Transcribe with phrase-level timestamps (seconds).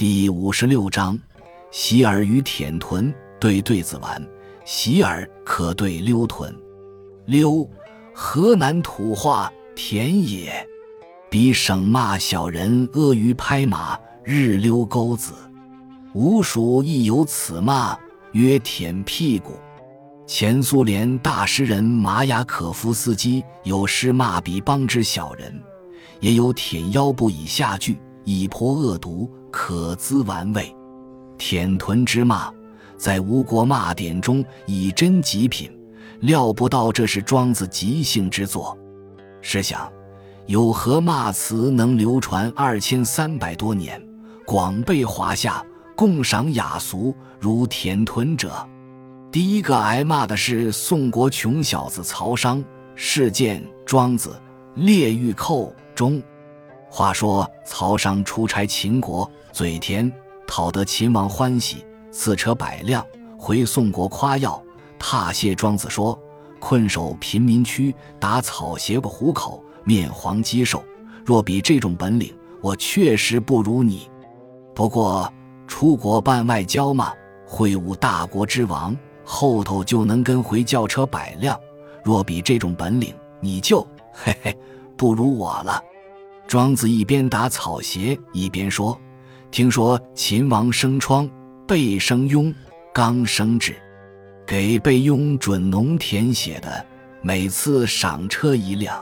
[0.00, 1.18] 第五十六章：
[1.70, 4.26] 洗耳与舔臀对对子丸，
[4.64, 6.50] 洗耳可对溜臀。
[7.26, 7.68] 溜，
[8.14, 10.66] 河南土话，田野。
[11.28, 15.34] 彼省骂小人阿谀拍马，日溜钩子。
[16.14, 17.94] 吴蜀亦有此骂，
[18.32, 19.52] 曰舔屁股。
[20.26, 25.62] 前苏联大诗人马雅可夫斯基有诗骂彼邦之小人，
[26.20, 27.98] 也有舔腰部以下句，
[28.30, 30.72] 以颇恶毒，可资玩味。
[31.36, 32.48] 舔臀之骂，
[32.96, 35.68] 在吴国骂典中以真极品，
[36.20, 38.78] 料不到这是庄子即兴之作。
[39.40, 39.90] 试想。
[40.46, 44.02] 有何骂词能流传二千三百多年，
[44.44, 48.50] 广被华夏共赏雅俗如舔臀者？
[49.30, 52.62] 第一个挨骂的是宋国穷小子曹商。
[52.96, 54.30] 事件《庄子·
[54.74, 56.20] 列御寇》中，
[56.90, 60.12] 话说曹商出差秦国，嘴甜，
[60.44, 63.06] 讨得秦王欢喜，赐车百辆，
[63.38, 64.60] 回宋国夸耀，
[64.98, 66.18] 踏谢庄子说
[66.58, 70.84] ：“困守贫民区，打草鞋不糊口。”面黄肌瘦，
[71.24, 74.10] 若比这种本领，我确实不如你。
[74.74, 75.32] 不过
[75.66, 77.12] 出国办外交嘛，
[77.46, 81.58] 会晤大国之王，后头就能跟回轿车百辆。
[82.04, 83.80] 若比这种本领，你就
[84.12, 84.58] 嘿嘿
[84.96, 85.82] 不如我了。
[86.50, 89.00] 庄子一边打草鞋一边说
[89.52, 91.30] ：“听说秦王生疮，
[91.64, 92.52] 背生痈，
[92.92, 93.76] 刚生治，
[94.44, 96.84] 给备庸准农田写的，
[97.22, 99.00] 每次赏车一辆。”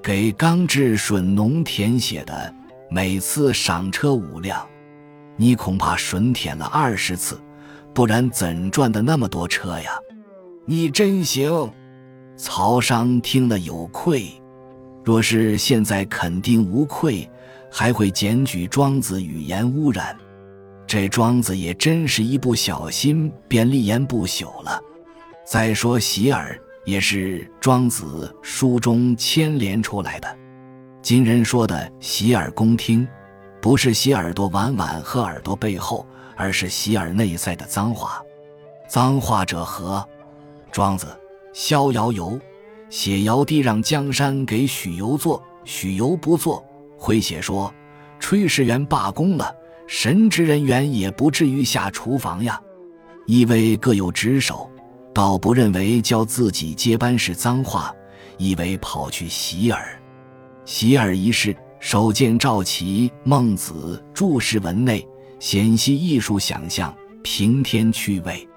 [0.00, 2.54] 给刚治吮农田写的，
[2.88, 4.64] 每次赏车五辆，
[5.36, 7.40] 你恐怕吮舔了二十次，
[7.92, 9.90] 不然怎赚的那么多车呀？
[10.64, 11.72] 你真行！
[12.36, 14.30] 曹商听了有愧，
[15.08, 17.26] 若是现在肯定无愧，
[17.72, 20.14] 还会检举庄子语言污染。
[20.86, 24.78] 这庄子也真是一不小心便立言不朽了。
[25.46, 26.60] 再说洗耳。
[26.84, 30.38] 也是庄子书中牵连出来的。
[31.02, 33.06] 今人说的洗耳恭听，
[33.60, 38.22] 不是洗耳朵碗碗和耳朵背后，而是洗耳内在的脏话。
[38.88, 40.06] 脏话者何？
[40.72, 41.06] 庄子
[41.52, 42.30] 《逍遥游》
[42.90, 46.64] 写尧帝让江山给许由做，许由不做，
[46.96, 47.72] 回写说
[48.20, 49.54] 炊事员罢工了，
[49.86, 52.60] 神职人员也不至于下厨房呀。
[53.26, 54.70] 意味各有职守。
[55.14, 57.92] 倒不认为教自己接班是脏话，
[58.36, 60.00] 以为跑去洗耳。
[60.64, 65.04] 洗耳一事，首见赵齐《孟子》注释文内，
[65.40, 66.94] 显析艺术想象，
[67.24, 68.48] 平天趣味。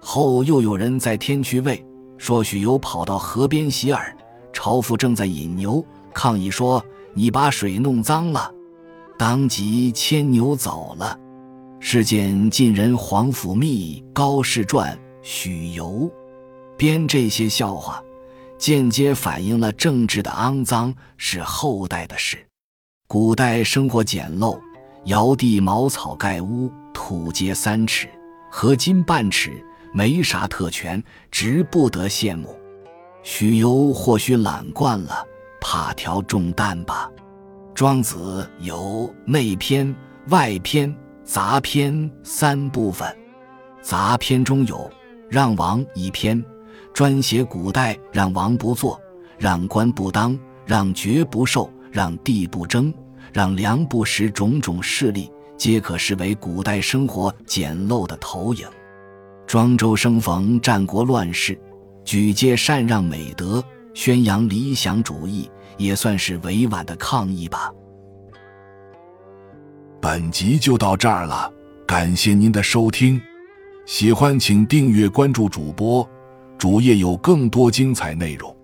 [0.00, 1.84] 后又有人在天趣味
[2.18, 4.14] 说许由跑到河边洗耳，
[4.52, 6.84] 朝父正在引牛，抗议说
[7.14, 8.52] ：“你把水弄脏了。”
[9.16, 11.18] 当即牵牛走了。
[11.80, 14.92] 是见晋人皇甫谧《高士传》。
[15.22, 16.10] 许由
[16.76, 18.02] 编这些笑话，
[18.58, 22.38] 间接反映了政治的肮脏是后代的事。
[23.06, 24.58] 古代生活简陋，
[25.04, 28.08] 尧帝茅草盖屋，土阶三尺，
[28.50, 32.58] 合金半尺，没啥特权，直不得羡慕。
[33.22, 35.24] 许由或许懒惯了，
[35.60, 37.10] 怕挑重担吧。
[37.74, 39.94] 庄子有内篇、
[40.28, 40.94] 外篇、
[41.24, 43.16] 杂篇三部分，
[43.82, 44.90] 杂篇中有。
[45.30, 46.42] 让王一篇，
[46.94, 48.98] 专写古代让王不做、
[49.36, 52.90] 让官不当、让爵不受、让地不争、
[53.30, 58.66] 让粮不食种种事例，皆可视为古代生活简陋的投影。
[59.48, 61.58] 庄周生逢战国乱世，
[62.04, 63.64] 举荐禅让美德，
[63.94, 67.72] 宣扬理想主义，也算是委婉的抗议吧。
[70.02, 71.50] 本集就到这儿了，
[71.86, 73.18] 感谢您的收听。
[73.86, 76.06] 喜欢请订阅关注主播，
[76.58, 78.54] 主页有更多精彩内容。